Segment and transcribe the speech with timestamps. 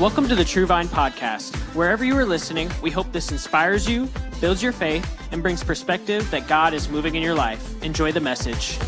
[0.00, 1.54] Welcome to the True Vine Podcast.
[1.74, 4.08] Wherever you are listening, we hope this inspires you,
[4.40, 7.82] builds your faith, and brings perspective that God is moving in your life.
[7.82, 8.78] Enjoy the message.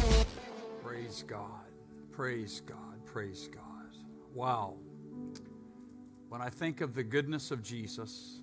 [0.83, 1.69] Praise God.
[2.13, 3.05] Praise God.
[3.05, 3.95] Praise God.
[4.33, 4.77] Wow.
[6.31, 8.41] When I think of the goodness of Jesus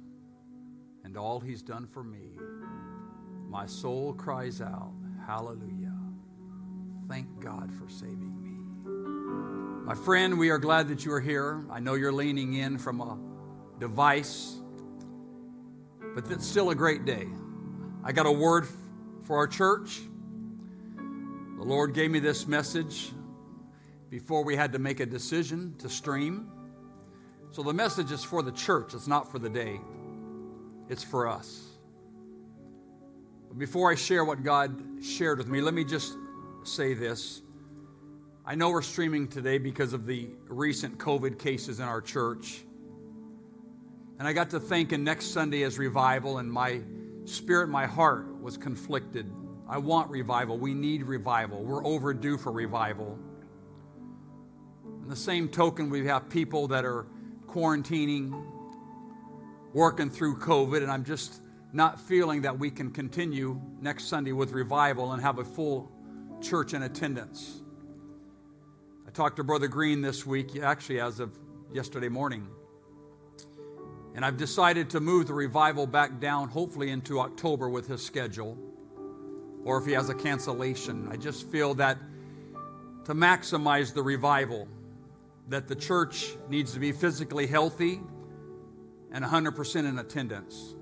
[1.04, 2.38] and all he's done for me,
[3.48, 4.94] my soul cries out,
[5.26, 5.98] Hallelujah.
[7.08, 8.39] Thank God for saving me.
[9.90, 11.66] My friend, we are glad that you are here.
[11.72, 13.18] I know you're leaning in from a
[13.80, 14.55] device,
[16.13, 17.26] but it's still a great day.
[18.04, 18.68] I got a word
[19.23, 19.99] for our church.
[20.96, 23.10] The Lord gave me this message
[24.12, 26.52] before we had to make a decision to stream.
[27.49, 29.82] So the message is for the church, it's not for the day,
[30.88, 31.63] it's for us.
[33.48, 36.16] But before I share what God shared with me, let me just
[36.63, 37.41] say this.
[38.49, 42.63] I know we're streaming today because of the recent COVID cases in our church.
[44.18, 46.82] And I got to thinking next Sunday as revival, and my
[47.26, 49.32] spirit, my heart was conflicted.
[49.68, 50.57] I want revival.
[50.57, 51.62] We need revival.
[51.62, 53.20] We're overdue for revival.
[55.04, 57.05] In the same token, we have people that are
[57.46, 58.34] quarantining,
[59.74, 64.53] working through COVID, and I'm just not feeling that we can continue next Sunday with
[64.53, 65.91] revival and have a full
[66.41, 67.59] church in attendance.
[69.19, 71.38] Talked to Brother Green this week, actually, as of
[71.73, 72.47] yesterday morning.
[74.16, 78.57] And I've decided to move the revival back down, hopefully into October with his schedule,
[79.66, 81.09] or if he has a cancellation.
[81.12, 81.97] I just feel that
[83.03, 84.69] to maximize the revival,
[85.50, 88.00] that the church needs to be physically healthy
[89.12, 90.75] and 100% in attendance.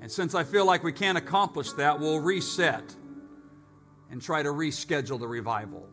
[0.00, 2.94] And since I feel like we can't accomplish that, we'll reset
[4.08, 5.88] and try to reschedule the revival.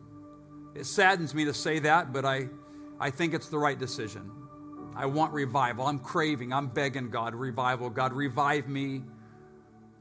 [0.74, 2.48] It saddens me to say that, but I,
[2.98, 4.30] I think it's the right decision.
[4.96, 5.86] I want revival.
[5.86, 7.90] I'm craving, I'm begging God, revival.
[7.90, 9.02] God, revive me.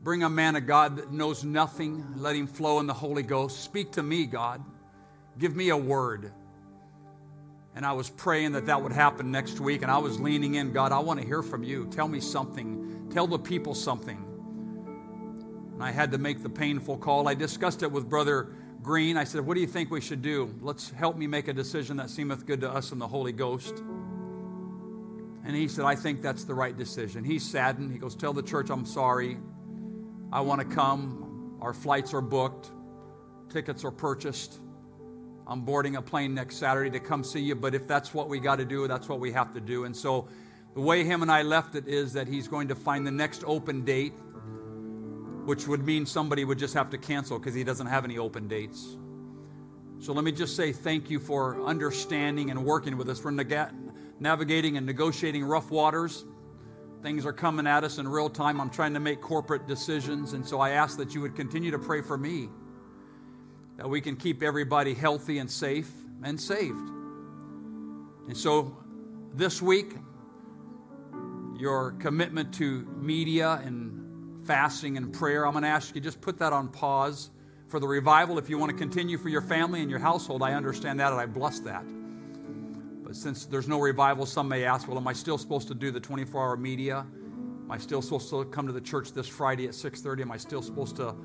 [0.03, 2.06] Bring a man of God that knows nothing.
[2.17, 3.63] Let him flow in the Holy Ghost.
[3.63, 4.63] Speak to me, God.
[5.39, 6.31] Give me a word.
[7.75, 10.73] And I was praying that that would happen next week, and I was leaning in
[10.73, 11.88] God, I want to hear from you.
[11.88, 13.09] Tell me something.
[13.12, 14.23] Tell the people something.
[15.73, 17.28] And I had to make the painful call.
[17.28, 19.16] I discussed it with Brother Green.
[19.16, 20.53] I said, What do you think we should do?
[20.61, 23.81] Let's help me make a decision that seemeth good to us in the Holy Ghost.
[25.45, 27.23] And he said, I think that's the right decision.
[27.23, 27.91] He's saddened.
[27.91, 29.38] He goes, Tell the church I'm sorry.
[30.31, 31.57] I want to come.
[31.61, 32.71] Our flights are booked,
[33.49, 34.59] tickets are purchased.
[35.47, 38.39] I'm boarding a plane next Saturday to come see you, but if that's what we
[38.39, 39.85] got to do, that's what we have to do.
[39.85, 40.27] And so
[40.73, 43.44] the way him and I left it is that he's going to find the next
[43.45, 44.13] open date
[45.45, 48.47] which would mean somebody would just have to cancel because he doesn't have any open
[48.47, 48.97] dates.
[49.99, 53.23] So let me just say thank you for understanding and working with us.
[53.23, 53.31] We're
[54.19, 56.25] navigating and negotiating rough waters.
[57.01, 58.61] Things are coming at us in real time.
[58.61, 61.79] I'm trying to make corporate decisions, and so I ask that you would continue to
[61.79, 62.49] pray for me
[63.77, 65.91] that we can keep everybody healthy and safe
[66.23, 66.89] and saved.
[68.27, 68.77] And so
[69.33, 69.95] this week,
[71.57, 73.92] your commitment to media and
[74.45, 75.45] fasting and prayer.
[75.45, 77.29] I'm going to ask you just put that on pause
[77.67, 78.37] for the revival.
[78.37, 81.19] If you want to continue for your family and your household, I understand that and
[81.19, 81.83] I bless that.
[83.03, 85.91] But since there's no revival, some may ask, well, am I still supposed to do
[85.91, 86.99] the 24 hour media?
[86.99, 90.21] Am I still supposed to come to the church this Friday at 6:30?
[90.21, 91.15] Am I still supposed to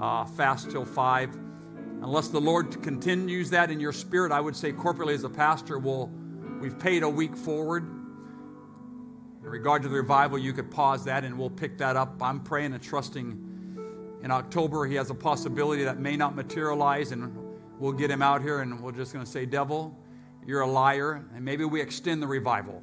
[0.00, 1.34] uh, fast till 5?
[2.02, 5.78] Unless the Lord continues that in your spirit, I would say corporately as a pastor,
[5.78, 6.10] we'll,
[6.60, 7.97] we've paid a week forward
[9.48, 12.22] in regard to the revival, you could pause that and we'll pick that up.
[12.22, 17.34] I'm praying and trusting in October he has a possibility that may not materialize, and
[17.78, 19.96] we'll get him out here and we're just going to say, Devil,
[20.46, 21.24] you're a liar.
[21.34, 22.82] And maybe we extend the revival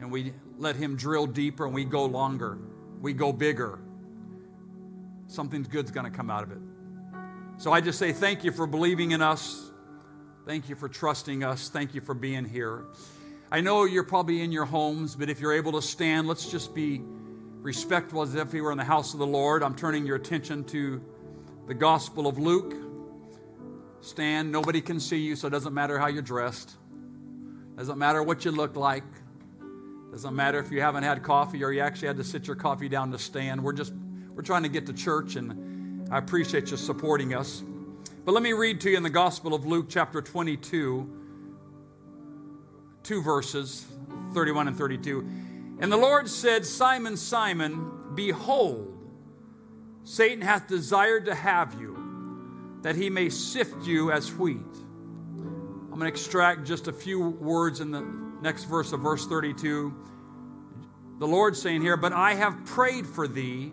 [0.00, 2.58] and we let him drill deeper and we go longer,
[3.00, 3.78] we go bigger.
[5.28, 6.58] Something good's going to come out of it.
[7.58, 9.70] So I just say thank you for believing in us.
[10.44, 11.68] Thank you for trusting us.
[11.68, 12.86] Thank you for being here.
[13.50, 16.74] I know you're probably in your homes, but if you're able to stand, let's just
[16.74, 17.00] be
[17.62, 19.62] respectful as if we were in the house of the Lord.
[19.62, 21.00] I'm turning your attention to
[21.66, 22.74] the Gospel of Luke.
[24.02, 26.76] Stand, nobody can see you, so it doesn't matter how you're dressed.
[27.78, 29.04] Doesn't matter what you look like.
[30.10, 32.88] Doesn't matter if you haven't had coffee or you actually had to sit your coffee
[32.90, 33.64] down to stand.
[33.64, 33.94] We're just
[34.34, 37.62] we're trying to get to church and I appreciate you supporting us.
[38.26, 41.18] But let me read to you in the Gospel of Luke chapter 22
[43.08, 43.86] two verses,
[44.34, 45.20] 31 and 32.
[45.80, 48.98] And the Lord said, Simon, Simon, behold,
[50.04, 54.56] Satan hath desired to have you, that he may sift you as wheat.
[54.60, 58.02] I'm going to extract just a few words in the
[58.42, 59.94] next verse of verse 32,
[61.18, 63.72] the Lord saying here, But I have prayed for thee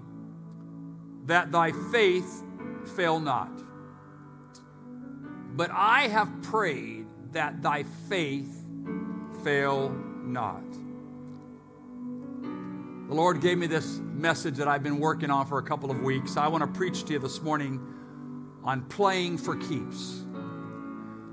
[1.26, 2.42] that thy faith
[2.96, 3.52] fail not.
[5.58, 8.55] But I have prayed that thy faith
[9.46, 9.92] fail
[10.24, 10.64] not.
[13.08, 16.02] The Lord gave me this message that I've been working on for a couple of
[16.02, 16.36] weeks.
[16.36, 17.80] I want to preach to you this morning
[18.64, 20.26] on playing for keeps.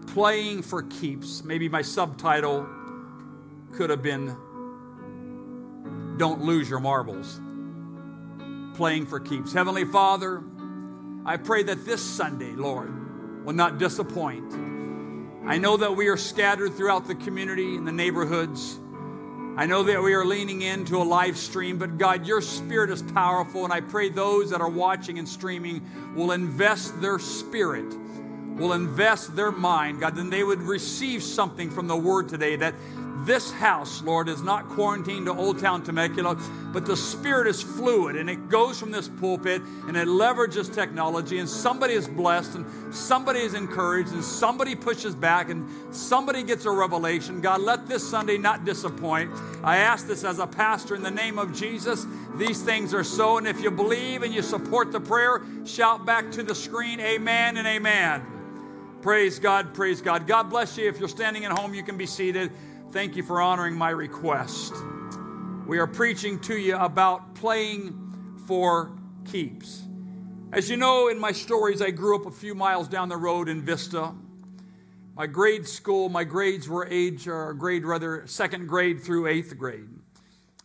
[0.08, 1.42] Playing for keeps.
[1.42, 2.68] Maybe my subtitle
[3.72, 4.36] could have been
[6.18, 7.40] Don't Lose Your Marbles.
[8.76, 9.54] Playing for keeps.
[9.54, 10.44] Heavenly Father,
[11.24, 14.71] I pray that this Sunday, Lord, will not disappoint.
[15.44, 18.78] I know that we are scattered throughout the community and the neighborhoods.
[19.56, 23.02] I know that we are leaning into a live stream, but God, your spirit is
[23.02, 25.84] powerful, and I pray those that are watching and streaming
[26.14, 27.92] will invest their spirit,
[28.56, 32.74] will invest their mind, God, then they would receive something from the word today that
[33.24, 36.36] this house, Lord, is not quarantined to Old Town Temecula,
[36.72, 41.38] but the Spirit is fluid and it goes from this pulpit and it leverages technology,
[41.38, 46.64] and somebody is blessed and somebody is encouraged and somebody pushes back and somebody gets
[46.64, 47.40] a revelation.
[47.40, 49.30] God, let this Sunday not disappoint.
[49.62, 52.06] I ask this as a pastor in the name of Jesus.
[52.36, 56.30] These things are so, and if you believe and you support the prayer, shout back
[56.32, 58.22] to the screen, Amen and Amen.
[59.02, 60.28] Praise God, praise God.
[60.28, 60.88] God bless you.
[60.88, 62.52] If you're standing at home, you can be seated.
[62.92, 64.74] Thank you for honoring my request.
[65.66, 67.98] We are preaching to you about playing
[68.46, 68.92] for
[69.24, 69.84] keeps.
[70.52, 73.48] As you know, in my stories, I grew up a few miles down the road
[73.48, 74.12] in Vista.
[75.16, 79.88] My grade school, my grades were age, or grade rather, second grade through eighth grade.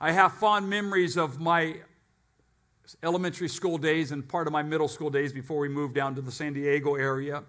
[0.02, 1.78] I have fond memories of my
[3.04, 6.22] elementary school days and part of my middle school days before we moved down to
[6.22, 7.46] the San Diego area.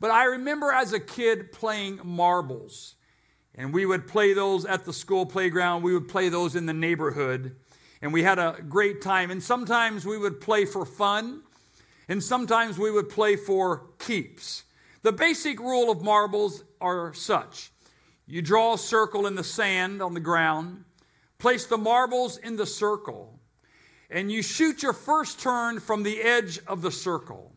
[0.00, 2.96] But I remember as a kid playing marbles.
[3.54, 5.82] And we would play those at the school playground.
[5.82, 7.56] We would play those in the neighborhood.
[8.00, 9.30] And we had a great time.
[9.30, 11.42] And sometimes we would play for fun,
[12.08, 14.64] and sometimes we would play for keeps.
[15.02, 17.70] The basic rule of marbles are such
[18.26, 20.84] you draw a circle in the sand on the ground,
[21.38, 23.38] place the marbles in the circle,
[24.08, 27.52] and you shoot your first turn from the edge of the circle.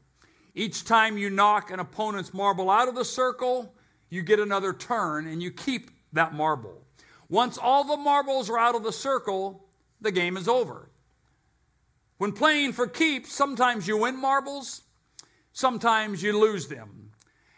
[0.53, 3.73] Each time you knock an opponent's marble out of the circle,
[4.09, 6.81] you get another turn and you keep that marble.
[7.29, 9.65] Once all the marbles are out of the circle,
[10.01, 10.89] the game is over.
[12.17, 14.83] When playing for keeps, sometimes you win marbles,
[15.51, 17.11] sometimes you lose them.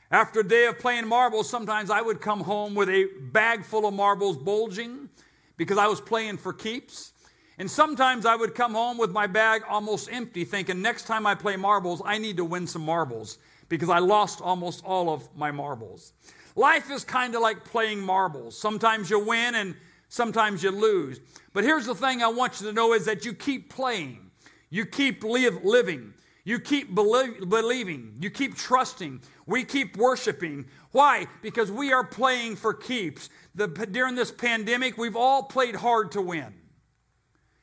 [0.10, 3.86] After a day of playing marbles, sometimes I would come home with a bag full
[3.86, 5.10] of marbles bulging
[5.58, 7.12] because I was playing for keeps.
[7.60, 11.36] And sometimes I would come home with my bag almost empty, thinking next time I
[11.36, 13.38] play marbles, I need to win some marbles
[13.70, 16.14] because I lost almost all of my marbles.
[16.56, 18.58] Life is kind of like playing marbles.
[18.58, 19.76] Sometimes you win and
[20.10, 21.20] sometimes you lose.
[21.54, 24.32] But here's the thing I want you to know is that you keep playing.
[24.70, 26.14] You keep live, living.
[26.44, 28.16] You keep believing.
[28.20, 29.22] You keep trusting.
[29.46, 30.66] We keep worshiping.
[30.92, 31.28] Why?
[31.42, 33.30] Because we are playing for keeps.
[33.54, 36.54] The, during this pandemic, we've all played hard to win.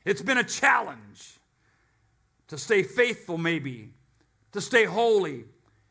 [0.05, 1.39] It's been a challenge
[2.47, 3.93] to stay faithful, maybe,
[4.51, 5.45] to stay holy,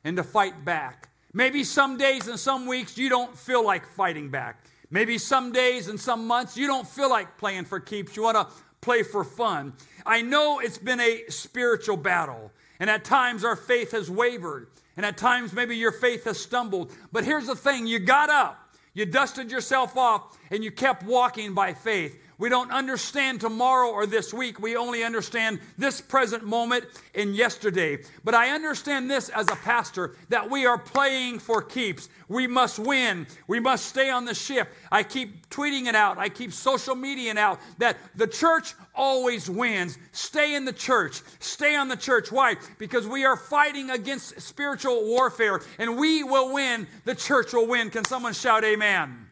[0.05, 1.09] and to fight back.
[1.33, 4.65] Maybe some days and some weeks you don't feel like fighting back.
[4.91, 8.17] Maybe some days and some months you don't feel like playing for keeps.
[8.17, 9.73] You want to play for fun.
[10.07, 15.07] I know it's been a spiritual battle, and at times our faith has wavered, and
[15.07, 16.93] at times maybe your faith has stumbled.
[17.11, 21.55] But here's the thing you got up, you dusted yourself off, and you kept walking
[21.55, 22.21] by faith.
[22.38, 24.61] We don't understand tomorrow or this week.
[24.61, 27.99] We only understand this present moment and yesterday.
[28.25, 32.09] But I understand this as a pastor that we are playing for keeps.
[32.29, 33.26] We must win.
[33.47, 34.69] We must stay on the ship.
[34.91, 36.19] I keep tweeting it out.
[36.19, 39.99] I keep social media out that the church always wins.
[40.12, 41.23] Stay in the church.
[41.38, 42.31] Stay on the church.
[42.31, 42.57] Why?
[42.79, 46.87] Because we are fighting against spiritual warfare and we will win.
[47.05, 47.91] The church will win.
[47.91, 49.24] Can someone shout amen?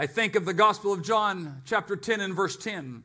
[0.00, 3.02] I think of the Gospel of John, chapter 10 and verse 10.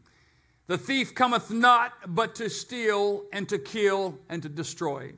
[0.67, 5.13] The thief cometh not but to steal and to kill and to destroy.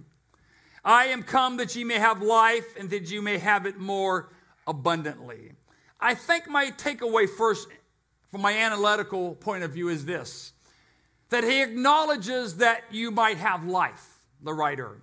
[0.85, 4.29] I am come that ye may have life and that you may have it more
[4.65, 5.51] abundantly.
[5.99, 7.67] I think my takeaway first,
[8.31, 10.53] from my analytical point of view, is this
[11.29, 15.01] that he acknowledges that you might have life, the writer.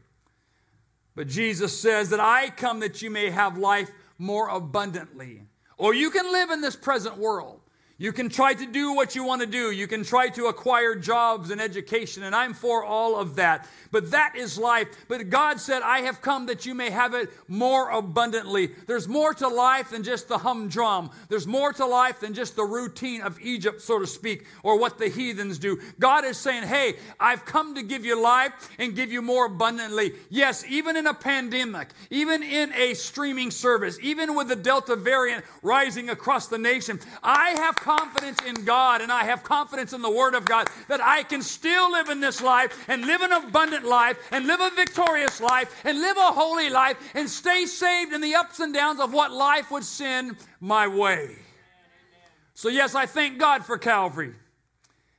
[1.14, 5.42] But Jesus says that I come that you may have life more abundantly.
[5.82, 7.58] Or you can live in this present world.
[8.02, 9.70] You can try to do what you want to do.
[9.70, 13.68] You can try to acquire jobs and education, and I'm for all of that.
[13.92, 14.88] But that is life.
[15.06, 18.72] But God said, I have come that you may have it more abundantly.
[18.88, 21.10] There's more to life than just the humdrum.
[21.28, 24.98] There's more to life than just the routine of Egypt, so to speak, or what
[24.98, 25.80] the heathens do.
[26.00, 30.14] God is saying, Hey, I've come to give you life and give you more abundantly.
[30.28, 35.44] Yes, even in a pandemic, even in a streaming service, even with the Delta variant
[35.62, 40.10] rising across the nation, I have confidence in God and I have confidence in the
[40.10, 43.84] Word of God that I can still live in this life and live an abundant
[43.84, 48.20] life and live a victorious life and live a holy life and stay saved in
[48.20, 51.36] the ups and downs of what life would send my way.
[52.54, 54.34] So, yes, I thank God for Calvary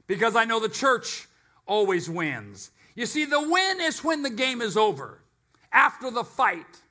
[0.07, 1.27] because I know the church
[1.65, 2.71] always wins.
[2.95, 5.19] You see, the win is when the game is over,
[5.71, 6.81] after the fight,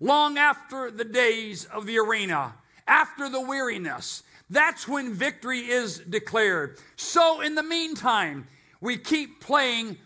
[0.00, 2.54] long after the days of the arena,
[2.86, 4.22] after the weariness.
[4.50, 6.78] That's when victory is declared.
[6.96, 8.46] So, in the meantime,
[8.80, 9.96] we keep playing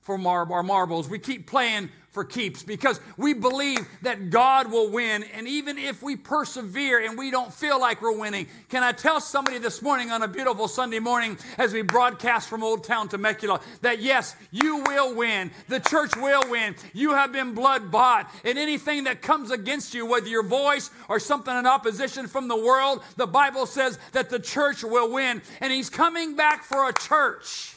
[0.00, 1.08] for mar- our marbles.
[1.08, 5.22] We keep playing for keeps because we believe that God will win.
[5.34, 9.20] And even if we persevere and we don't feel like we're winning, can I tell
[9.20, 13.60] somebody this morning on a beautiful Sunday morning as we broadcast from Old Town Temecula
[13.82, 15.52] that yes, you will win.
[15.68, 16.74] The church will win.
[16.92, 18.28] You have been blood bought.
[18.44, 22.56] And anything that comes against you, whether your voice or something in opposition from the
[22.56, 25.40] world, the Bible says that the church will win.
[25.60, 27.76] And He's coming back for a church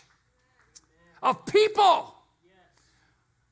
[1.21, 2.15] of people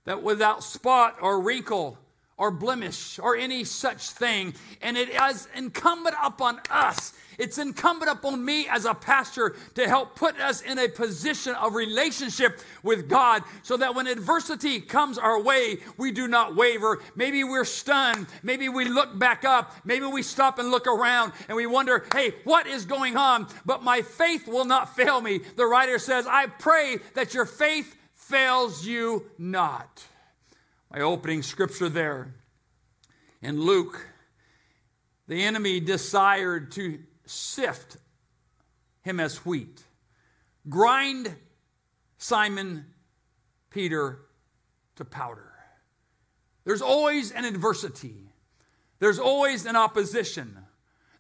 [0.06, 1.98] that without spot or wrinkle
[2.40, 4.54] or blemish or any such thing.
[4.82, 7.14] And it is incumbent upon us.
[7.38, 11.74] It's incumbent upon me as a pastor to help put us in a position of
[11.74, 17.00] relationship with God so that when adversity comes our way, we do not waver.
[17.16, 18.28] Maybe we're stunned.
[18.44, 19.74] Maybe we look back up.
[19.86, 23.48] Maybe we stop and look around and we wonder, hey, what is going on?
[23.66, 25.40] But my faith will not fail me.
[25.56, 27.96] The writer says, I pray that your faith
[28.30, 30.04] fails you not.
[30.94, 32.36] My opening scripture there
[33.42, 34.06] in Luke,
[35.28, 37.98] the enemy desired to sift
[39.02, 39.82] him as wheat,
[40.68, 41.36] grind
[42.20, 42.86] Simon
[43.72, 44.20] Peter
[44.98, 45.52] to powder.
[46.66, 48.30] There's always an adversity,
[49.00, 50.56] there's always an opposition,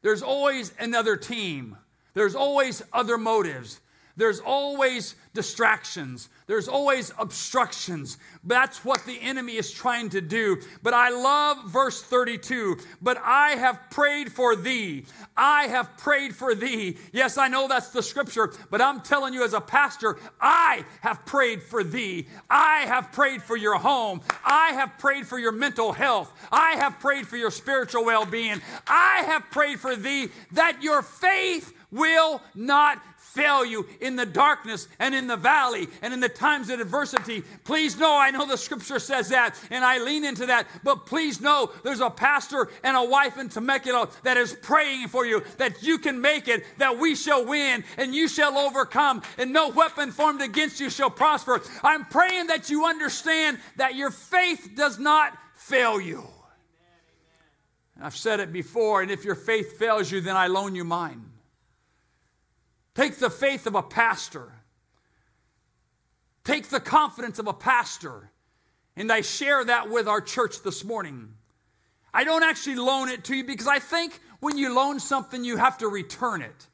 [0.03, 1.75] there's always another team,
[2.13, 3.79] there's always other motives.
[4.19, 6.27] There's always distractions.
[6.45, 8.17] There's always obstructions.
[8.43, 10.61] That's what the enemy is trying to do.
[10.83, 12.79] But I love verse 32.
[13.01, 15.05] But I have prayed for thee.
[15.37, 16.97] I have prayed for thee.
[17.13, 21.25] Yes, I know that's the scripture, but I'm telling you as a pastor, I have
[21.25, 22.27] prayed for thee.
[22.49, 24.19] I have prayed for your home.
[24.43, 26.33] I have prayed for your mental health.
[26.51, 28.59] I have prayed for your spiritual well being.
[28.85, 33.01] I have prayed for thee that your faith will not
[33.39, 37.41] fail you in the darkness and in the valley and in the times of adversity.
[37.63, 41.39] Please know, I know the scripture says that, and I lean into that, but please
[41.39, 45.81] know there's a pastor and a wife in Temecula that is praying for you that
[45.81, 50.11] you can make it, that we shall win and you shall overcome, and no weapon
[50.11, 51.61] formed against you shall prosper.
[51.81, 56.27] I'm praying that you understand that your faith does not fail you.
[58.01, 61.28] I've said it before, and if your faith fails you, then I loan you mine.
[62.99, 64.51] Take the faith of a pastor.
[66.43, 68.29] Take the confidence of a pastor.
[68.97, 71.29] And I share that with our church this morning.
[72.13, 75.55] I don't actually loan it to you because I think when you loan something, you
[75.55, 76.67] have to return it.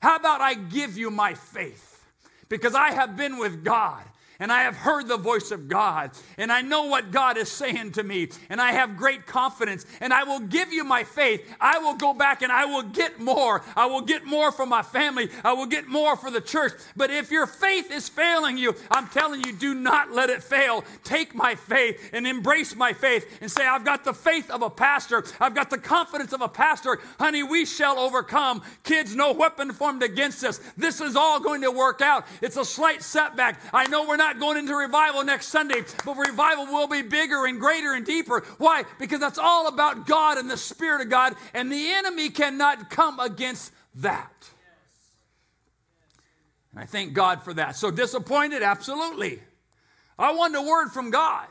[0.00, 2.04] How about I give you my faith?
[2.48, 4.02] Because I have been with God
[4.40, 7.92] and I have heard the voice of God, and I know what God is saying
[7.92, 11.42] to me, and I have great confidence, and I will give you my faith.
[11.60, 13.62] I will go back and I will get more.
[13.74, 15.28] I will get more for my family.
[15.44, 16.72] I will get more for the church.
[16.96, 20.84] But if your faith is failing you, I'm telling you, do not let it fail.
[21.04, 24.70] Take my faith and embrace my faith and say, I've got the faith of a
[24.70, 25.24] pastor.
[25.40, 26.98] I've got the confidence of a pastor.
[27.18, 28.62] Honey, we shall overcome.
[28.84, 30.60] Kids, no weapon formed against us.
[30.76, 32.26] This is all going to work out.
[32.40, 33.60] It's a slight setback.
[33.72, 37.46] I know we're not not going into revival next Sunday, but revival will be bigger
[37.46, 38.44] and greater and deeper.
[38.58, 38.84] Why?
[38.98, 43.18] Because that's all about God and the Spirit of God, and the enemy cannot come
[43.20, 44.50] against that.
[46.72, 47.76] And I thank God for that.
[47.76, 48.62] So disappointed?
[48.62, 49.40] Absolutely.
[50.18, 51.46] I want a word from God.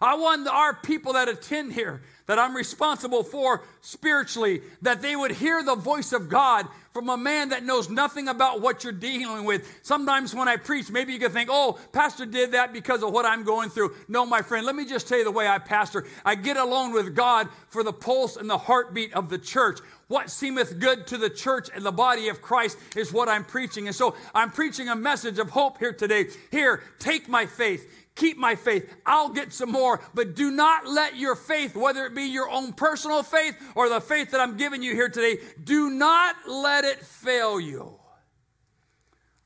[0.00, 5.32] I want our people that attend here that I'm responsible for spiritually, that they would
[5.32, 9.44] hear the voice of God from a man that knows nothing about what you're dealing
[9.44, 9.80] with.
[9.82, 13.26] Sometimes when I preach, maybe you could think, oh, Pastor did that because of what
[13.26, 13.94] I'm going through.
[14.06, 16.06] No, my friend, let me just tell you the way I pastor.
[16.24, 19.80] I get alone with God for the pulse and the heartbeat of the church.
[20.06, 23.88] What seemeth good to the church and the body of Christ is what I'm preaching.
[23.88, 26.26] And so I'm preaching a message of hope here today.
[26.52, 28.92] Here, take my faith keep my faith.
[29.04, 30.00] I'll get some more.
[30.14, 34.00] But do not let your faith, whether it be your own personal faith or the
[34.00, 37.98] faith that I'm giving you here today, do not let it fail you.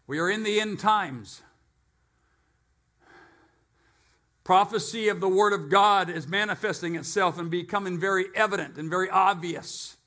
[0.07, 1.43] We are in the end times.
[4.45, 9.11] Prophecy of the Word of God is manifesting itself and becoming very evident and very
[9.11, 9.98] obvious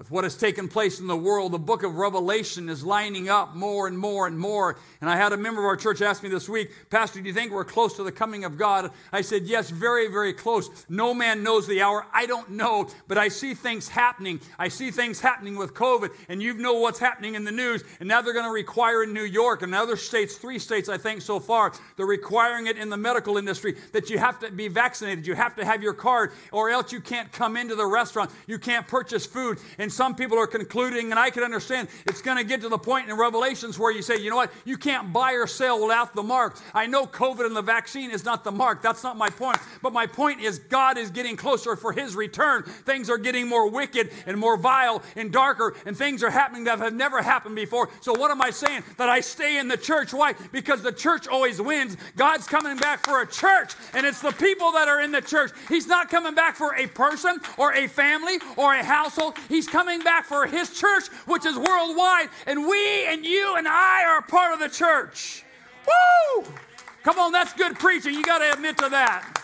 [0.00, 3.54] with what has taken place in the world, the book of Revelation is lining up
[3.54, 4.78] more and more and more.
[5.02, 7.34] And I had a member of our church ask me this week, Pastor, do you
[7.34, 8.92] think we're close to the coming of God?
[9.12, 10.86] I said, Yes, very, very close.
[10.88, 12.06] No man knows the hour.
[12.14, 14.40] I don't know, but I see things happening.
[14.58, 17.84] I see things happening with COVID, and you know what's happening in the news.
[18.00, 20.96] And now they're going to require in New York and other states, three states, I
[20.96, 24.68] think, so far, they're requiring it in the medical industry that you have to be
[24.68, 25.26] vaccinated.
[25.26, 28.30] You have to have your card, or else you can't come into the restaurant.
[28.46, 29.58] You can't purchase food.
[29.76, 32.68] And and some people are concluding, and I can understand, it's going to get to
[32.68, 35.82] the point in Revelations where you say, you know what, you can't buy or sell
[35.82, 36.56] without the mark.
[36.72, 38.82] I know COVID and the vaccine is not the mark.
[38.82, 39.58] That's not my point.
[39.82, 42.62] But my point is, God is getting closer for his return.
[42.62, 46.78] Things are getting more wicked and more vile and darker, and things are happening that
[46.78, 47.88] have never happened before.
[48.00, 48.84] So, what am I saying?
[48.96, 50.14] That I stay in the church.
[50.14, 50.34] Why?
[50.52, 51.96] Because the church always wins.
[52.16, 55.50] God's coming back for a church, and it's the people that are in the church.
[55.68, 59.34] He's not coming back for a person or a family or a household.
[59.48, 64.04] He's coming back for his church, which is worldwide, and we and you and I
[64.04, 65.44] are part of the church.
[65.86, 66.44] Woo!
[67.02, 68.14] Come on, that's good preaching.
[68.14, 69.40] You got to admit to that.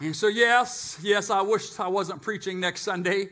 [0.00, 3.28] And so, yes, yes, I wish I wasn't preaching next Sunday.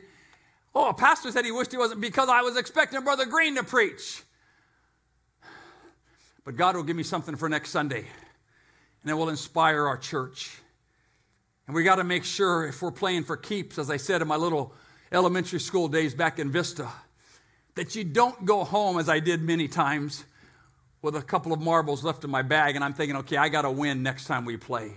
[0.75, 3.64] Oh, a pastor said he wished he wasn't because I was expecting Brother Green to
[3.64, 4.23] preach.
[6.45, 8.07] But God will give me something for next Sunday,
[9.02, 10.59] and it will inspire our church.
[11.68, 14.26] And we got to make sure if we're playing for keeps, as I said in
[14.26, 14.75] my little
[15.12, 16.88] elementary school days back in Vista,
[17.75, 20.25] that you don't go home, as I did many times,
[21.02, 23.62] with a couple of marbles left in my bag, and I'm thinking, okay, I got
[23.62, 24.94] to win next time we play.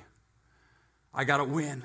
[1.13, 1.83] I got to win.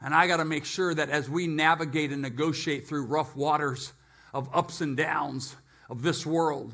[0.00, 3.92] And I got to make sure that as we navigate and negotiate through rough waters
[4.32, 5.56] of ups and downs
[5.90, 6.72] of this world,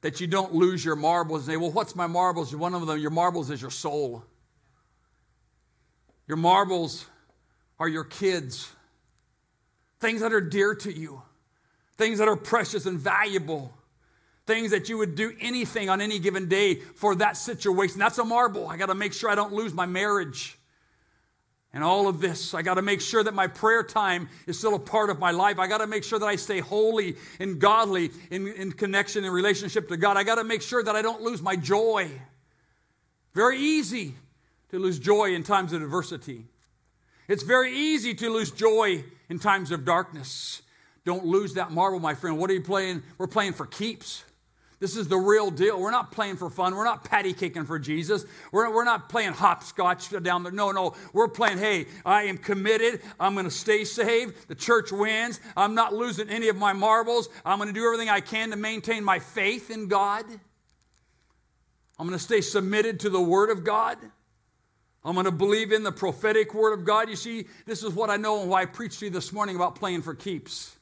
[0.00, 2.56] that you don't lose your marbles and say, well, what's my marbles?
[2.56, 4.24] One of them, your marbles is your soul.
[6.26, 7.06] Your marbles
[7.78, 8.70] are your kids,
[10.00, 11.22] things that are dear to you,
[11.96, 13.72] things that are precious and valuable,
[14.46, 17.98] things that you would do anything on any given day for that situation.
[17.98, 18.68] That's a marble.
[18.68, 20.58] I got to make sure I don't lose my marriage.
[21.74, 24.74] And all of this, I got to make sure that my prayer time is still
[24.74, 25.58] a part of my life.
[25.58, 29.32] I got to make sure that I stay holy and godly in, in connection and
[29.32, 30.18] relationship to God.
[30.18, 32.10] I got to make sure that I don't lose my joy.
[33.32, 34.14] Very easy
[34.72, 36.44] to lose joy in times of adversity.
[37.28, 40.62] It's very easy to lose joy in times of darkness.
[41.04, 42.38] Don't lose that marble, my friend.
[42.38, 43.02] What are you playing?
[43.18, 44.24] We're playing for keeps.
[44.80, 45.78] This is the real deal.
[45.78, 46.74] We're not playing for fun.
[46.74, 48.24] We're not patty kicking for Jesus.
[48.50, 50.50] We're, we're not playing hopscotch down there.
[50.50, 50.94] No, no.
[51.12, 53.02] We're playing, hey, I am committed.
[53.20, 54.48] I'm going to stay saved.
[54.48, 55.38] The church wins.
[55.56, 57.28] I'm not losing any of my marbles.
[57.44, 60.24] I'm going to do everything I can to maintain my faith in God.
[61.98, 63.98] I'm going to stay submitted to the Word of God.
[65.04, 67.08] I'm going to believe in the prophetic word of God.
[67.08, 69.56] You see, this is what I know and why I preached to you this morning
[69.56, 70.76] about playing for keeps.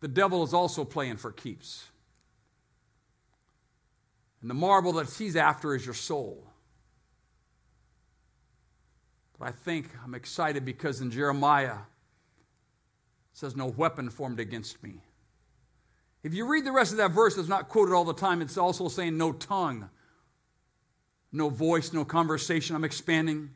[0.00, 1.84] The devil is also playing for keeps.
[4.40, 6.46] And the marble that he's after is your soul.
[9.38, 11.78] But I think I'm excited because in Jeremiah it
[13.34, 15.02] says, No weapon formed against me.
[16.22, 18.40] If you read the rest of that verse, it's not quoted all the time.
[18.40, 19.90] It's also saying, No tongue
[21.32, 22.76] no voice, no conversation.
[22.76, 23.50] I'm expanding.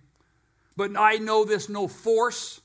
[0.76, 2.60] But I know this no force,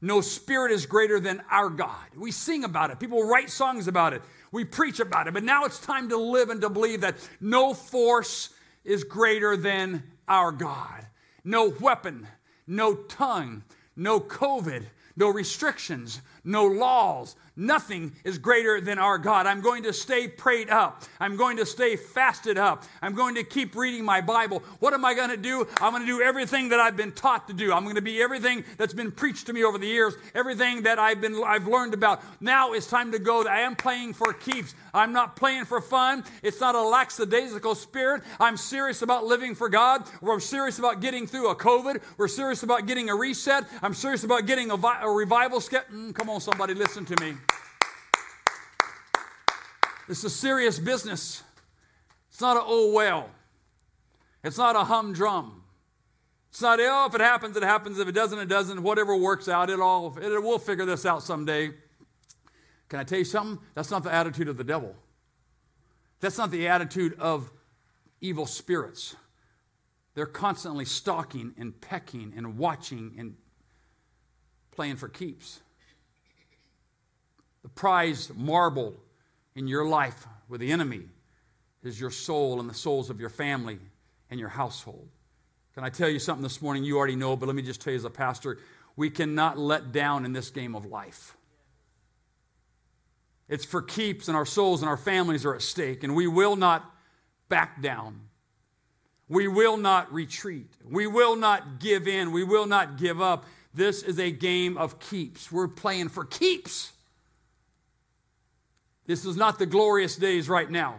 [0.00, 2.06] no spirit is greater than our God.
[2.16, 5.34] We sing about it, people write songs about it, we preach about it.
[5.34, 8.50] But now it's time to live and to believe that no force
[8.84, 11.06] is greater than our God.
[11.44, 12.26] No weapon,
[12.66, 13.62] no tongue,
[13.96, 14.84] no COVID,
[15.16, 19.46] no restrictions, no laws, Nothing is greater than our God.
[19.48, 21.02] I'm going to stay prayed up.
[21.18, 22.84] I'm going to stay fasted up.
[23.02, 24.62] I'm going to keep reading my Bible.
[24.78, 25.66] What am I going to do?
[25.80, 27.72] I'm going to do everything that I've been taught to do.
[27.72, 31.00] I'm going to be everything that's been preached to me over the years, everything that
[31.00, 32.22] I've been I've learned about.
[32.40, 33.44] Now it's time to go.
[33.44, 34.76] I am playing for keeps.
[34.94, 36.22] I'm not playing for fun.
[36.44, 38.22] It's not a lackadaisical spirit.
[38.38, 40.08] I'm serious about living for God.
[40.20, 42.02] We're serious about getting through a COVID.
[42.18, 43.64] We're serious about getting a reset.
[43.82, 45.58] I'm serious about getting a, vi- a revival.
[45.58, 47.34] Mm, come on, somebody, listen to me.
[50.08, 51.42] This is serious business.
[52.30, 53.28] It's not a oh well.
[54.42, 55.62] It's not a humdrum.
[56.50, 57.98] It's not, oh, if it happens, it happens.
[57.98, 58.82] If it doesn't, it doesn't.
[58.82, 61.72] Whatever works out, it all, it, we'll figure this out someday.
[62.88, 63.64] Can I tell you something?
[63.74, 64.96] That's not the attitude of the devil.
[66.20, 67.52] That's not the attitude of
[68.22, 69.14] evil spirits.
[70.14, 73.36] They're constantly stalking and pecking and watching and
[74.70, 75.60] playing for keeps.
[77.62, 78.94] The prize marble
[79.58, 81.02] in your life with the enemy
[81.82, 83.76] is your soul and the souls of your family
[84.30, 85.08] and your household.
[85.74, 87.92] Can I tell you something this morning you already know, but let me just tell
[87.92, 88.58] you as a pastor,
[88.94, 91.36] we cannot let down in this game of life.
[93.48, 96.54] It's for keeps, and our souls and our families are at stake, and we will
[96.54, 96.88] not
[97.48, 98.20] back down.
[99.28, 100.70] We will not retreat.
[100.88, 102.30] We will not give in.
[102.30, 103.44] We will not give up.
[103.74, 105.50] This is a game of keeps.
[105.50, 106.92] We're playing for keeps.
[109.08, 110.96] This is not the glorious days right now.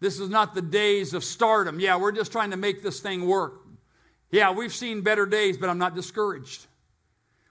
[0.00, 1.78] This is not the days of stardom.
[1.78, 3.60] Yeah, we're just trying to make this thing work.
[4.32, 6.66] Yeah, we've seen better days, but I'm not discouraged.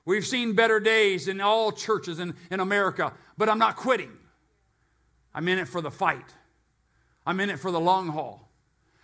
[0.03, 4.11] We've seen better days in all churches in, in America, but I'm not quitting.
[5.33, 6.35] I'm in it for the fight,
[7.25, 8.50] I'm in it for the long haul.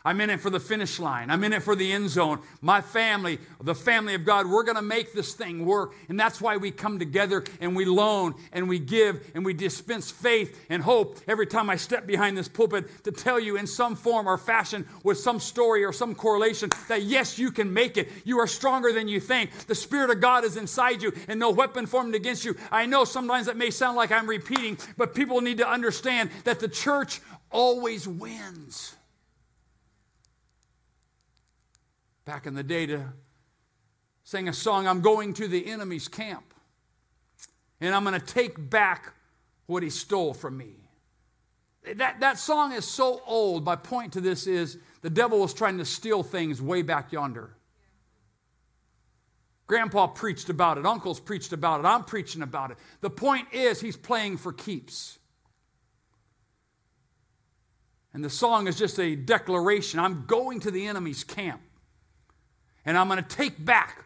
[0.08, 1.30] I'm in it for the finish line.
[1.30, 2.40] I'm in it for the end zone.
[2.62, 5.96] My family, the family of God, we're going to make this thing work.
[6.08, 10.10] And that's why we come together and we loan and we give and we dispense
[10.10, 13.98] faith and hope every time I step behind this pulpit to tell you in some
[13.98, 18.08] form or fashion with some story or some correlation that yes, you can make it.
[18.24, 19.52] You are stronger than you think.
[19.68, 22.56] The Spirit of God is inside you and no weapon formed against you.
[22.72, 26.62] I know sometimes that may sound like I'm repeating, but people need to understand that
[26.62, 27.20] the church
[27.52, 28.96] always wins.
[32.28, 33.06] Back in the day to
[34.26, 36.54] sing a song, I'm going to the enemy's camp.
[37.80, 39.14] And I'm going to take back
[39.66, 40.74] what he stole from me.
[41.96, 43.64] That, that song is so old.
[43.64, 47.56] My point to this is the devil was trying to steal things way back yonder.
[49.68, 52.78] Grandpa preached about it, uncles preached about it, I'm preaching about it.
[53.00, 55.18] The point is, he's playing for keeps.
[58.14, 61.62] And the song is just a declaration I'm going to the enemy's camp
[62.88, 64.06] and I'm going to take back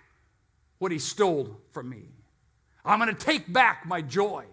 [0.79, 2.09] what he stole from me.
[2.83, 4.45] I'm going to take back my joy.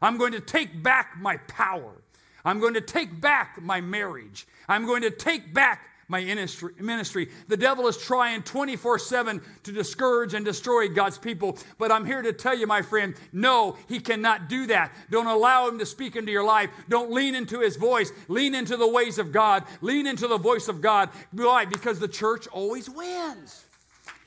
[0.00, 1.92] I'm going to take back my power.
[2.44, 4.48] I'm going to take back my marriage.
[4.68, 6.24] I'm going to take back my
[6.80, 7.28] ministry.
[7.48, 11.58] The devil is trying 24 7 to discourage and destroy God's people.
[11.76, 14.92] But I'm here to tell you, my friend, no, he cannot do that.
[15.10, 16.70] Don't allow him to speak into your life.
[16.88, 18.10] Don't lean into his voice.
[18.28, 19.64] Lean into the ways of God.
[19.82, 21.10] Lean into the voice of God.
[21.32, 21.66] Why?
[21.66, 23.67] Because the church always wins.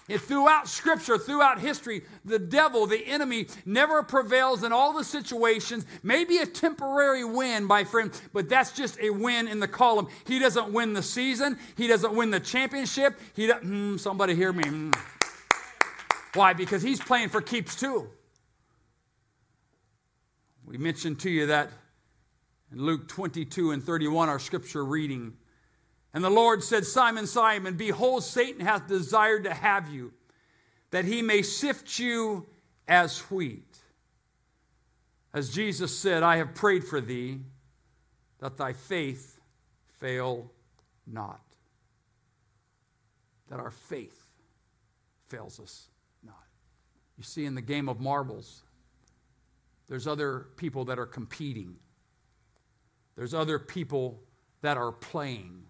[0.10, 5.86] And throughout Scripture, throughout history, the devil, the enemy, never prevails in all the situations.
[6.04, 10.08] Maybe a temporary win, my friend, but that's just a win in the column.
[10.26, 11.58] He doesn't win the season.
[11.78, 13.20] He doesn't win the championship.
[13.36, 14.64] He doesn't, mm, somebody hear me.
[14.64, 14.96] Mm.
[16.34, 16.54] Why?
[16.54, 18.10] Because he's playing for keeps too.
[20.66, 21.70] We mentioned to you that
[22.72, 25.34] in Luke 22 and 31, our scripture reading,
[26.14, 30.12] and the Lord said, Simon, Simon, behold, Satan hath desired to have you,
[30.92, 32.46] that he may sift you
[32.88, 33.78] as wheat.
[35.34, 37.40] As Jesus said, I have prayed for thee,
[38.40, 39.40] that thy faith
[40.00, 40.52] fail
[41.08, 41.42] not.
[43.50, 44.26] That our faith
[45.30, 45.88] fails us
[46.26, 46.36] not.
[47.18, 48.64] You see, in the game of marbles,
[49.88, 51.76] there's other people that are competing,
[53.16, 54.20] there's other people
[54.62, 55.64] that are playing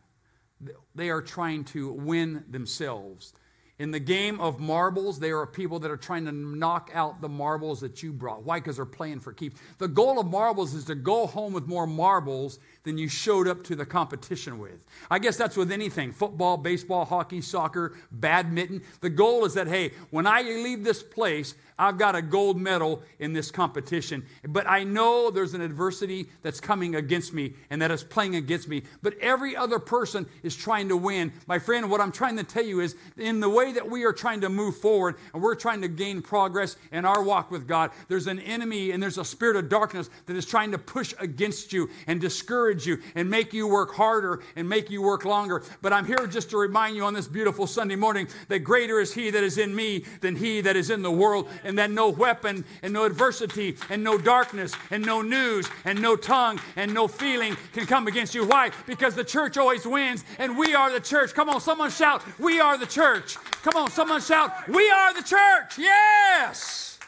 [0.96, 3.34] they are trying to win themselves.
[3.80, 7.28] In the game of marbles, there are people that are trying to knock out the
[7.28, 8.44] marbles that you brought.
[8.44, 8.60] Why?
[8.60, 9.60] Because they're playing for keeps.
[9.80, 13.64] The goal of marbles is to go home with more marbles than you showed up
[13.66, 14.84] to the competition with.
[15.10, 18.82] I guess that's with anything football, baseball, hockey, soccer, badminton.
[19.02, 23.02] The goal is that, hey, when I leave this place, I've got a gold medal
[23.18, 24.24] in this competition.
[24.48, 28.68] But I know there's an adversity that's coming against me and that is playing against
[28.68, 28.84] me.
[29.02, 31.34] But every other person is trying to win.
[31.48, 34.14] My friend, what I'm trying to tell you is in the way that we are
[34.14, 37.90] trying to move forward and we're trying to gain progress in our walk with God,
[38.08, 41.74] there's an enemy and there's a spirit of darkness that is trying to push against
[41.74, 45.64] you and discourage you and make you work harder and make you work longer.
[45.82, 49.14] But I'm here just to remind you on this beautiful Sunday morning that greater is
[49.14, 52.10] He that is in me than He that is in the world, and that no
[52.10, 57.08] weapon and no adversity and no darkness and no news and no tongue and no
[57.08, 58.46] feeling can come against you.
[58.46, 58.72] Why?
[58.88, 61.34] Because the church always wins and we are the church.
[61.34, 63.38] Come on, someone shout, We are the church.
[63.64, 65.78] Come on, someone shout, We are the church.
[65.78, 67.00] Yes.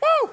[0.00, 0.30] Woo!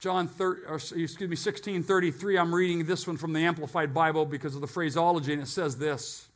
[0.00, 2.38] John 3, or excuse me, 1633.
[2.38, 5.76] I'm reading this one from the Amplified Bible because of the phraseology, and it says
[5.76, 6.26] this.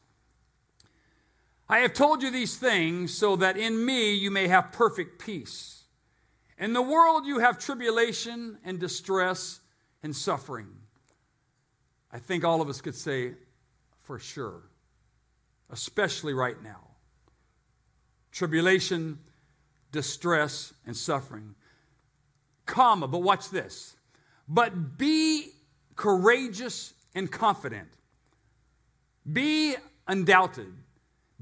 [1.67, 5.85] I have told you these things so that in me you may have perfect peace.
[6.59, 9.61] In the world you have tribulation and distress
[10.03, 10.69] and suffering.
[12.13, 13.33] I think all of us could say
[14.03, 14.61] for sure,
[15.71, 16.91] especially right now.
[18.31, 19.21] Tribulation,
[19.91, 21.55] distress, and suffering
[22.67, 23.97] comma, but watch this.
[24.49, 25.51] But be
[25.97, 27.89] courageous and confident.
[29.31, 30.73] Be undoubted.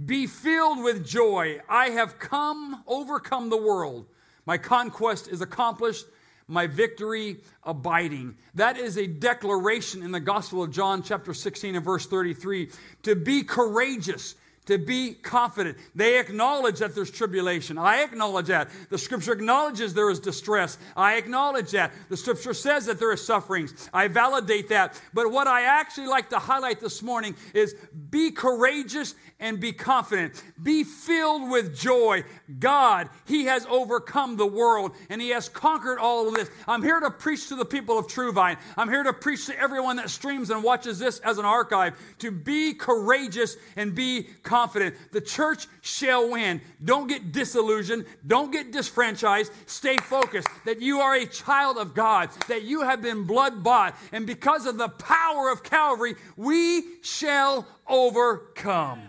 [0.05, 1.61] Be filled with joy.
[1.69, 4.07] I have come, overcome the world.
[4.47, 6.07] My conquest is accomplished,
[6.49, 8.37] my victory abiding.
[8.55, 12.71] That is a declaration in the Gospel of John, chapter 16 and verse 33.
[13.05, 14.35] To be courageous,
[14.67, 15.77] to be confident.
[15.95, 17.79] They acknowledge that there's tribulation.
[17.79, 18.71] I acknowledge that.
[18.91, 20.79] The scripture acknowledges there is distress.
[20.97, 21.93] I acknowledge that.
[22.09, 23.91] The scripture says that there are sufferings.
[23.93, 25.01] I validate that.
[25.13, 27.75] But what I actually like to highlight this morning is
[28.11, 30.43] be courageous and be confident.
[30.63, 32.25] Be filled with joy.
[32.59, 36.49] God, He has overcome the world and He has conquered all of this.
[36.67, 38.57] I'm here to preach to the people of True Vine.
[38.79, 42.31] I'm here to preach to everyone that streams and watches this as an archive to
[42.31, 44.95] be courageous and be confident.
[45.11, 46.61] The church shall win.
[46.85, 48.07] Don't get disillusioned.
[48.27, 49.53] Don't get disfranchised.
[49.67, 53.97] Stay focused that you are a child of God, that you have been blood bought.
[54.13, 59.01] And because of the power of Calvary, we shall overcome.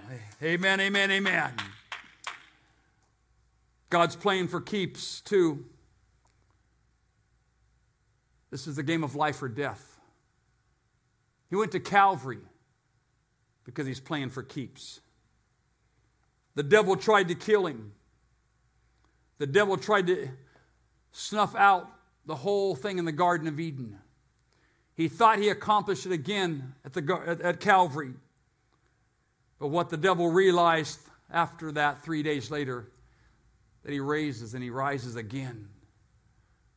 [0.43, 1.53] Amen, amen, amen.
[3.89, 5.63] God's playing for keeps, too.
[8.51, 9.97] This is the game of life or death.
[11.49, 12.41] He went to Calvary
[13.63, 14.99] because he's playing for keeps.
[16.55, 17.93] The devil tried to kill him.
[19.37, 20.27] The devil tried to
[21.13, 21.89] snuff out
[22.25, 23.97] the whole thing in the Garden of Eden.
[24.95, 28.13] He thought he accomplished it again at, the, at Calvary.
[29.59, 30.99] But what the devil realized
[31.31, 32.87] after that, three days later,
[33.83, 35.67] that he raises and he rises again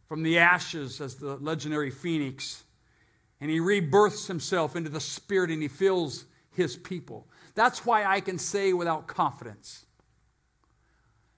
[0.09, 2.65] from the ashes as the legendary phoenix.
[3.41, 7.27] And he rebirths himself into the spirit and he fills his people.
[7.55, 9.85] That's why I can say without confidence.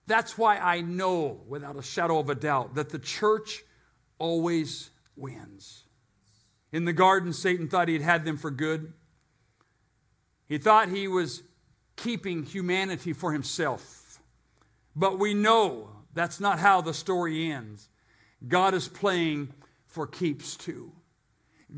[0.07, 3.62] That's why I know without a shadow of a doubt that the church
[4.18, 5.85] always wins.
[6.72, 8.92] In the garden, Satan thought he'd had them for good.
[10.49, 11.43] He thought he was
[11.97, 14.21] keeping humanity for himself.
[14.97, 17.89] But we know that's not how the story ends.
[18.47, 19.53] God is playing
[19.87, 20.93] for keeps too.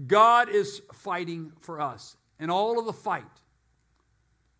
[0.06, 2.16] God is fighting for us.
[2.38, 3.24] And all of the fight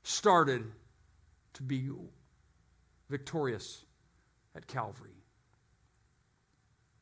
[0.03, 0.65] started
[1.55, 1.89] to be
[3.09, 3.85] victorious
[4.55, 5.11] at Calvary.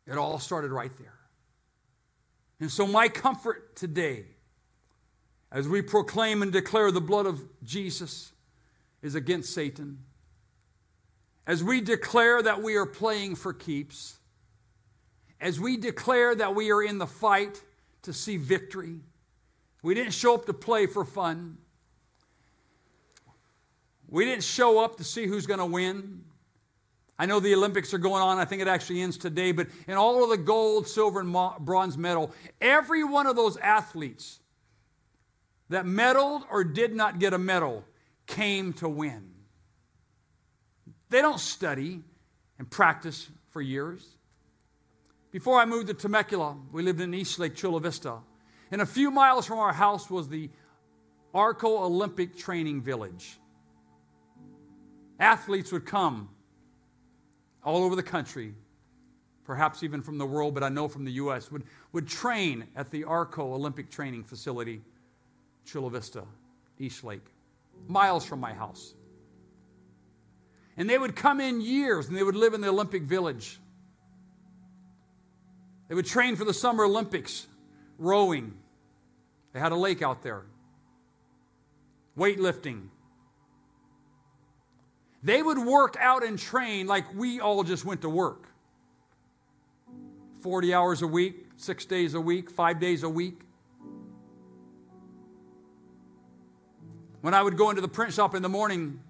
[0.06, 1.18] It all started right there.
[2.60, 4.24] And so, my comfort today
[5.50, 8.32] as we proclaim and declare the blood of Jesus
[9.02, 9.98] is against Satan,
[11.46, 14.18] as we declare that we are playing for keeps,
[15.40, 17.62] as we declare that we are in the fight
[18.02, 19.00] to see victory,
[19.82, 21.56] we didn't show up to play for fun.
[24.08, 26.24] We didn't show up to see who's going to win.
[27.18, 28.38] I know the Olympics are going on.
[28.38, 29.52] I think it actually ends today.
[29.52, 34.40] But in all of the gold, silver, and bronze medal, every one of those athletes
[35.68, 37.84] that medaled or did not get a medal
[38.26, 39.30] came to win.
[41.10, 42.02] They don't study
[42.58, 44.06] and practice for years.
[45.30, 48.18] Before I moved to Temecula, we lived in East Lake, Chula Vista.
[48.70, 50.50] And a few miles from our house was the
[51.34, 53.38] Arco Olympic Training Village.
[55.20, 56.30] Athletes would come
[57.64, 58.54] all over the country,
[59.44, 62.90] perhaps even from the world, but I know from the U.S., would, would train at
[62.90, 64.82] the Arco Olympic Training Facility
[65.70, 66.24] Chula Vista,
[66.78, 67.24] East Lake,
[67.86, 68.94] miles from my house.
[70.76, 73.60] And they would come in years and they would live in the Olympic Village.
[75.88, 77.46] They would train for the Summer Olympics,
[77.98, 78.54] rowing.
[79.52, 80.44] They had a lake out there,
[82.16, 82.88] weightlifting,
[85.22, 88.46] They would work out and train like we all just went to work
[90.42, 93.47] 40 hours a week, six days a week, five days a week.
[97.20, 99.00] When I would go into the print shop in the morning,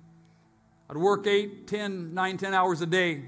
[0.89, 3.25] I'd work 8, 10, 9, 10 hours a day,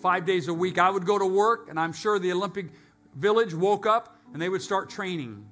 [0.00, 0.78] five days a week.
[0.78, 2.66] I would go to work, and I'm sure the Olympic
[3.14, 5.46] Village woke up and they would start training.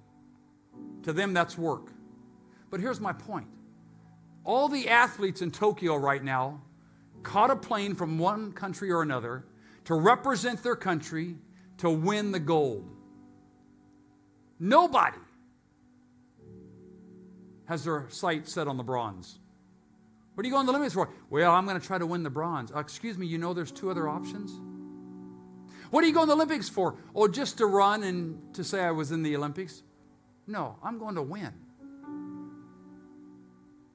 [1.02, 1.92] To them, that's work.
[2.70, 3.46] But here's my point
[4.44, 6.62] all the athletes in Tokyo right now
[7.22, 9.44] caught a plane from one country or another
[9.84, 11.36] to represent their country
[11.78, 12.88] to win the gold.
[14.58, 15.18] Nobody
[17.70, 19.38] has their sight set on the bronze.
[20.34, 21.08] What are you going to the Olympics for?
[21.30, 22.72] Well, I'm going to try to win the bronze.
[22.72, 24.50] Uh, excuse me, you know there's two other options?
[25.92, 26.96] What are you going to the Olympics for?
[27.14, 29.84] Oh, just to run and to say I was in the Olympics?
[30.48, 31.52] No, I'm going to win.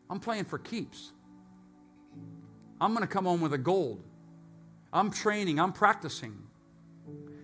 [0.09, 1.11] I'm playing for keeps.
[2.79, 4.01] I'm going to come home with a gold.
[4.93, 6.37] I'm training, I'm practicing.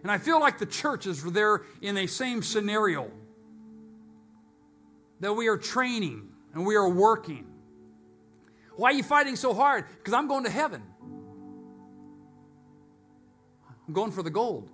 [0.02, 3.12] And I feel like the church is there in a same scenario
[5.21, 7.47] that we are training and we are working.
[8.75, 9.86] Why are you fighting so hard?
[9.97, 10.84] Because I'm going to heaven.
[13.88, 14.69] I'm going for the gold.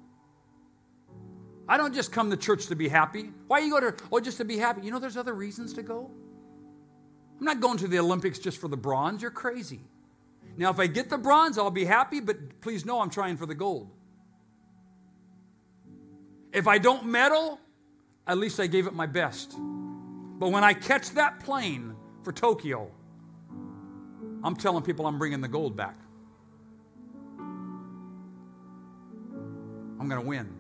[1.69, 3.31] I don't just come to church to be happy.
[3.47, 4.81] Why you go to, oh, just to be happy?
[4.83, 6.10] You know, there's other reasons to go.
[7.39, 9.21] I'm not going to the Olympics just for the bronze.
[9.21, 9.81] You're crazy.
[10.55, 13.45] Now, if I get the bronze, I'll be happy, but please know I'm trying for
[13.45, 13.91] the gold.
[16.53, 17.60] If I don't medal,
[18.25, 19.55] at least I gave it my best.
[20.38, 22.91] But when I catch that plane for Tokyo,
[24.43, 25.97] I'm telling people I'm bringing the gold back.
[30.00, 30.54] I'm going to win.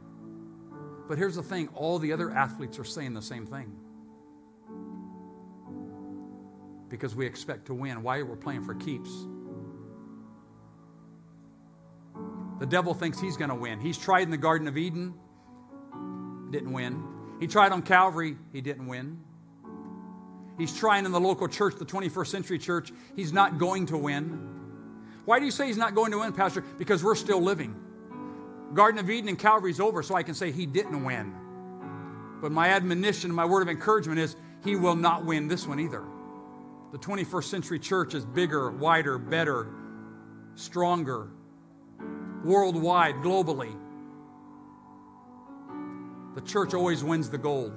[1.07, 3.71] But here's the thing all the other athletes are saying the same thing.
[6.89, 8.01] Because we expect to win.
[8.01, 9.11] Why are we're playing for keeps.
[12.59, 13.79] The devil thinks he's going to win.
[13.79, 15.13] He's tried in the Garden of Eden,
[16.49, 17.03] didn't win.
[17.39, 19.19] He tried on Calvary, he didn't win.
[20.57, 24.57] He's trying in the local church, the 21st century church, he's not going to win.
[25.25, 26.61] Why do you say he's not going to win, Pastor?
[26.61, 27.75] Because we're still living.
[28.73, 31.33] Garden of Eden and Calvary's over, so I can say he didn't win.
[32.41, 36.03] But my admonition, my word of encouragement is he will not win this one either.
[36.91, 39.67] The 21st century church is bigger, wider, better,
[40.55, 41.29] stronger,
[42.43, 43.75] worldwide, globally.
[46.35, 47.73] The church always wins the gold.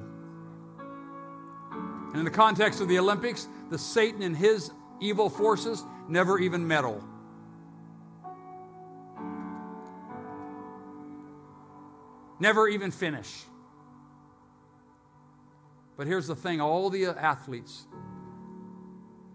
[2.10, 6.66] And in the context of the Olympics, the Satan and his evil forces never even
[6.66, 7.04] medal.
[12.40, 13.44] Never even finish.
[15.96, 17.86] But here's the thing all the athletes,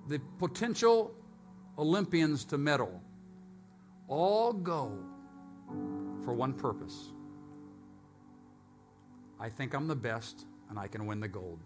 [0.07, 1.13] the potential
[1.77, 3.01] Olympians to medal,
[4.07, 4.97] all go
[6.23, 7.11] for one purpose.
[9.39, 11.59] I think I'm the best and I can win the gold.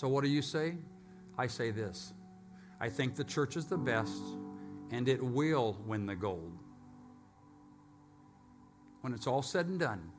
[0.00, 0.78] So, what do you say?
[1.36, 2.14] I say this
[2.80, 4.22] I think the church is the best
[4.90, 6.56] and it will win the gold.
[9.02, 10.10] When it's all said and done,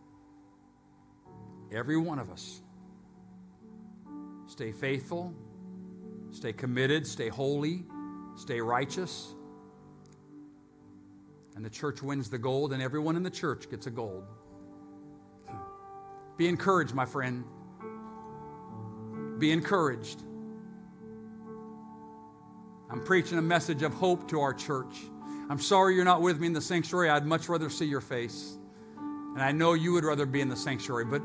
[1.72, 2.62] every one of us
[4.46, 5.34] stay faithful,
[6.30, 7.84] stay committed, stay holy,
[8.36, 9.34] stay righteous,
[11.56, 14.26] and the church wins the gold, and everyone in the church gets a gold.
[16.38, 17.46] Be encouraged, my friend.
[19.42, 20.22] Be encouraged.
[22.92, 24.96] I'm preaching a message of hope to our church.
[25.50, 27.10] I'm sorry you're not with me in the sanctuary.
[27.10, 28.58] I'd much rather see your face.
[28.98, 31.24] And I know you would rather be in the sanctuary, but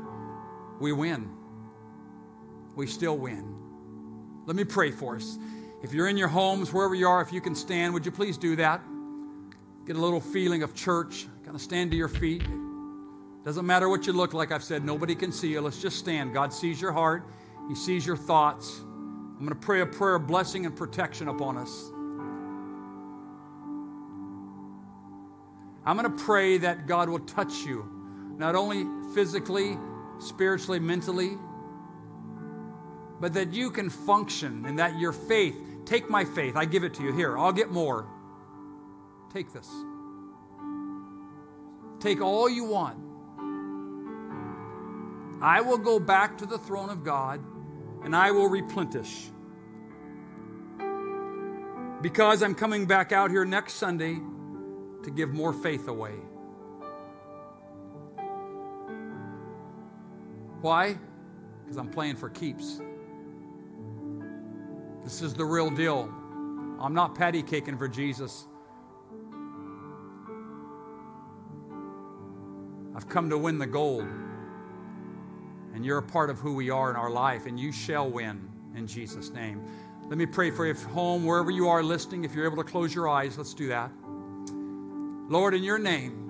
[0.79, 1.29] we win.
[2.75, 3.55] We still win.
[4.47, 5.37] Let me pray for us.
[5.83, 8.37] If you're in your homes, wherever you are, if you can stand, would you please
[8.37, 8.81] do that?
[9.87, 12.43] get a little feeling of church, kind of stand to your feet.
[13.45, 15.61] Doesn't matter what you look like, I've said, nobody can see you.
[15.61, 16.33] Let's just stand.
[16.33, 17.23] God sees your heart,
[17.67, 18.79] He sees your thoughts.
[18.79, 21.91] I'm going to pray a prayer of blessing and protection upon us.
[25.85, 27.89] I'm going to pray that God will touch you,
[28.37, 29.77] not only physically,
[30.19, 31.37] spiritually, mentally,
[33.19, 36.93] but that you can function and that your faith, take my faith, I give it
[36.95, 37.13] to you.
[37.13, 38.07] Here, I'll get more.
[39.33, 39.69] Take this.
[41.99, 42.99] Take all you want.
[45.41, 47.39] I will go back to the throne of God
[48.03, 49.29] and I will replenish.
[52.01, 54.19] Because I'm coming back out here next Sunday
[55.03, 56.13] to give more faith away.
[60.61, 60.97] Why?
[61.63, 62.81] Because I'm playing for keeps.
[65.03, 66.09] This is the real deal.
[66.79, 68.47] I'm not patty caking for Jesus.
[72.95, 74.07] I've come to win the gold.
[75.77, 78.49] And you're a part of who we are in our life, and you shall win
[78.75, 79.61] in Jesus' name.
[80.09, 82.23] Let me pray for you at home, wherever you are listening.
[82.23, 83.91] If you're able to close your eyes, let's do that.
[85.29, 86.23] Lord, in your name,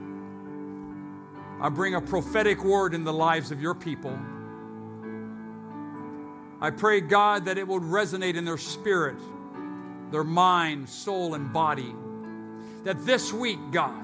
[1.61, 4.19] I bring a prophetic word in the lives of your people.
[6.59, 9.15] I pray, God, that it will resonate in their spirit,
[10.11, 11.95] their mind, soul, and body.
[12.83, 14.03] That this week, God,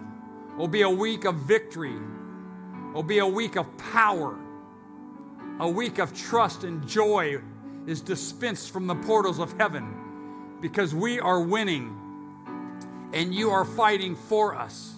[0.58, 2.00] will be a week of victory,
[2.94, 4.40] will be a week of power,
[5.60, 7.40] a week of trust and joy
[7.86, 12.00] is dispensed from the portals of heaven because we are winning
[13.14, 14.94] and you are fighting for us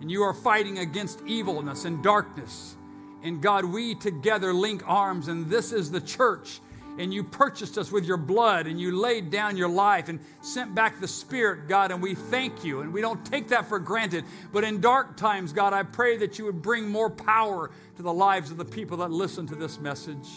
[0.00, 2.76] and you are fighting against evilness and darkness.
[3.22, 6.60] And God, we together link arms, and this is the church.
[6.98, 10.74] And you purchased us with your blood, and you laid down your life and sent
[10.74, 12.80] back the Spirit, God, and we thank you.
[12.80, 14.24] And we don't take that for granted.
[14.52, 18.12] But in dark times, God, I pray that you would bring more power to the
[18.12, 20.28] lives of the people that listen to this message.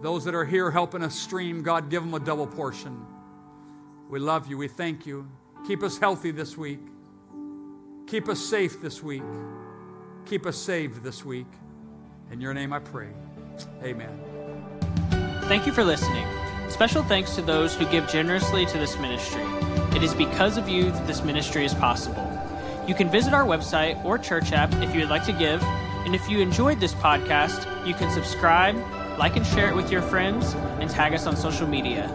[0.00, 3.04] Those that are here helping us stream, God, give them a double portion.
[4.08, 4.56] We love you.
[4.56, 5.28] We thank you.
[5.66, 6.80] Keep us healthy this week.
[8.06, 9.22] Keep us safe this week.
[10.26, 11.46] Keep us saved this week.
[12.30, 13.08] In your name I pray.
[13.82, 14.29] Amen.
[15.50, 16.24] Thank you for listening.
[16.68, 19.42] Special thanks to those who give generously to this ministry.
[19.96, 22.24] It is because of you that this ministry is possible.
[22.86, 25.60] You can visit our website or church app if you would like to give.
[26.04, 28.76] And if you enjoyed this podcast, you can subscribe
[29.18, 32.06] like and share it with your friends, and tag us on social media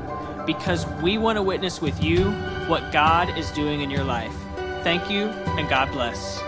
[0.46, 2.32] because we want to witness with you
[2.68, 4.34] what God is doing in your life.
[4.82, 5.28] Thank you,
[5.58, 6.42] and God bless.